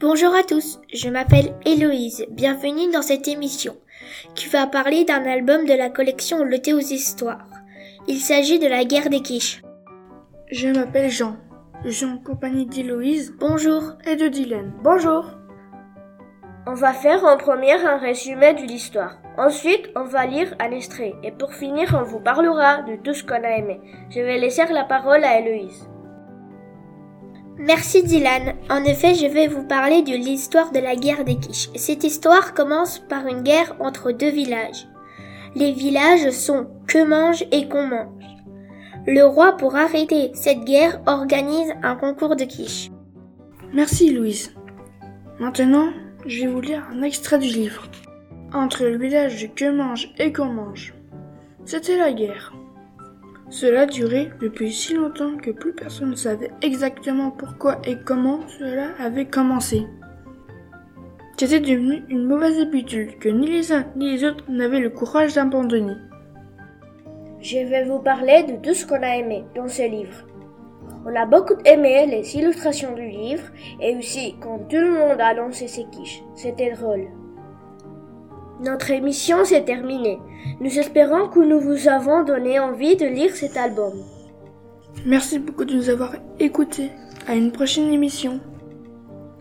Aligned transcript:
Bonjour 0.00 0.34
à 0.34 0.42
tous, 0.42 0.78
je 0.94 1.10
m'appelle 1.10 1.54
Héloïse. 1.66 2.24
Bienvenue 2.30 2.90
dans 2.90 3.02
cette 3.02 3.28
émission 3.28 3.76
qui 4.34 4.48
va 4.48 4.66
parler 4.66 5.04
d'un 5.04 5.24
album 5.26 5.66
de 5.66 5.74
la 5.74 5.90
collection 5.90 6.42
Le 6.42 6.58
Thé 6.58 6.72
aux 6.72 6.78
Histoires. 6.78 7.50
Il 8.08 8.18
s'agit 8.18 8.58
de 8.58 8.66
la 8.66 8.84
guerre 8.84 9.10
des 9.10 9.20
quiches. 9.20 9.60
Je 10.52 10.66
m'appelle 10.66 11.10
Jean. 11.10 11.36
Je 11.84 11.90
suis 11.90 12.06
en 12.06 12.18
compagnie 12.18 12.66
d'Héloïse. 12.66 13.32
Bonjour. 13.38 13.92
Et 14.04 14.16
de 14.16 14.26
Dylan. 14.26 14.72
Bonjour. 14.82 15.24
On 16.66 16.74
va 16.74 16.92
faire 16.92 17.24
en 17.24 17.36
première 17.36 17.86
un 17.86 17.98
résumé 17.98 18.54
de 18.54 18.62
l'histoire. 18.62 19.18
Ensuite, 19.38 19.90
on 19.94 20.02
va 20.02 20.26
lire 20.26 20.52
un 20.58 20.72
extrait. 20.72 21.14
Et 21.22 21.30
pour 21.30 21.54
finir, 21.54 21.96
on 21.96 22.02
vous 22.02 22.18
parlera 22.18 22.82
de 22.82 22.96
tout 22.96 23.14
ce 23.14 23.22
qu'on 23.22 23.44
a 23.44 23.58
aimé. 23.58 23.80
Je 24.10 24.20
vais 24.20 24.38
laisser 24.38 24.64
la 24.72 24.82
parole 24.82 25.22
à 25.22 25.38
Héloïse. 25.38 25.88
Merci 27.56 28.02
Dylan. 28.02 28.54
En 28.70 28.82
effet, 28.82 29.14
je 29.14 29.26
vais 29.26 29.46
vous 29.46 29.68
parler 29.68 30.02
de 30.02 30.16
l'histoire 30.16 30.72
de 30.72 30.80
la 30.80 30.96
guerre 30.96 31.24
des 31.24 31.36
quiches. 31.36 31.70
Cette 31.76 32.02
histoire 32.02 32.54
commence 32.54 32.98
par 32.98 33.28
une 33.28 33.42
guerre 33.42 33.76
entre 33.78 34.10
deux 34.10 34.30
villages. 34.30 34.88
Les 35.54 35.70
villages 35.70 36.30
sont 36.30 36.66
Que 36.88 37.04
mange 37.04 37.44
et 37.52 37.68
Qu'on 37.68 37.86
mange. 37.86 38.19
Le 39.06 39.24
roi, 39.24 39.56
pour 39.56 39.76
arrêter 39.76 40.30
cette 40.34 40.64
guerre, 40.64 41.00
organise 41.06 41.72
un 41.82 41.96
concours 41.96 42.36
de 42.36 42.44
quiches. 42.44 42.90
Merci 43.72 44.10
Louise. 44.10 44.54
Maintenant, 45.38 45.88
je 46.26 46.42
vais 46.42 46.46
vous 46.48 46.60
lire 46.60 46.86
un 46.92 47.02
extrait 47.02 47.38
du 47.38 47.48
livre. 47.48 47.84
Entre 48.52 48.84
le 48.84 48.98
village 48.98 49.40
de 49.40 49.46
Que 49.46 49.70
mange 49.70 50.12
et 50.18 50.32
Qu'on 50.32 50.52
mange. 50.52 50.92
C'était 51.64 51.96
la 51.96 52.12
guerre. 52.12 52.52
Cela 53.48 53.86
durait 53.86 54.30
depuis 54.38 54.70
si 54.70 54.92
longtemps 54.92 55.36
que 55.38 55.50
plus 55.50 55.72
personne 55.72 56.10
ne 56.10 56.14
savait 56.14 56.50
exactement 56.60 57.30
pourquoi 57.30 57.80
et 57.86 57.96
comment 58.04 58.40
cela 58.58 58.88
avait 58.98 59.28
commencé. 59.28 59.86
C'était 61.38 61.60
devenu 61.60 62.04
une 62.10 62.26
mauvaise 62.26 62.60
habitude 62.60 63.18
que 63.18 63.30
ni 63.30 63.46
les 63.46 63.72
uns 63.72 63.86
ni 63.96 64.12
les 64.12 64.24
autres 64.24 64.44
n'avaient 64.50 64.78
le 64.78 64.90
courage 64.90 65.34
d'abandonner. 65.34 65.94
Je 67.42 67.58
vais 67.58 67.84
vous 67.84 68.00
parler 68.00 68.42
de 68.42 68.56
tout 68.56 68.74
ce 68.74 68.84
qu'on 68.86 69.02
a 69.02 69.16
aimé 69.16 69.44
dans 69.56 69.68
ce 69.68 69.82
livre. 69.82 70.26
On 71.06 71.16
a 71.16 71.24
beaucoup 71.24 71.54
aimé 71.64 72.04
les 72.06 72.36
illustrations 72.36 72.94
du 72.94 73.08
livre 73.08 73.44
et 73.80 73.96
aussi 73.96 74.36
quand 74.40 74.58
tout 74.68 74.76
le 74.76 74.90
monde 74.90 75.20
a 75.20 75.32
lancé 75.32 75.66
ses 75.66 75.84
quiches. 75.84 76.22
C'était 76.34 76.72
drôle. 76.72 77.08
Notre 78.60 78.90
émission 78.90 79.42
s'est 79.46 79.64
terminée. 79.64 80.18
Nous 80.60 80.78
espérons 80.78 81.28
que 81.28 81.40
nous 81.40 81.60
vous 81.60 81.88
avons 81.88 82.24
donné 82.24 82.60
envie 82.60 82.96
de 82.96 83.06
lire 83.06 83.34
cet 83.34 83.56
album. 83.56 83.94
Merci 85.06 85.38
beaucoup 85.38 85.64
de 85.64 85.74
nous 85.74 85.88
avoir 85.88 86.14
écoutés. 86.38 86.90
À 87.26 87.34
une 87.34 87.52
prochaine 87.52 87.90
émission. 87.90 88.38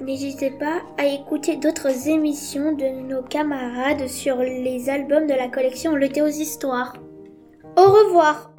N'hésitez 0.00 0.50
pas 0.50 0.82
à 0.98 1.06
écouter 1.06 1.56
d'autres 1.56 2.08
émissions 2.08 2.72
de 2.72 3.08
nos 3.08 3.22
camarades 3.22 4.06
sur 4.06 4.36
les 4.36 4.88
albums 4.88 5.26
de 5.26 5.34
la 5.34 5.48
collection 5.48 5.96
Le 5.96 6.08
Thé 6.08 6.22
aux 6.22 6.26
Histoires. 6.28 6.94
Au 7.78 7.92
revoir. 7.92 8.50